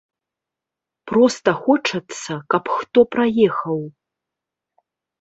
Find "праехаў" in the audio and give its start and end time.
3.15-3.79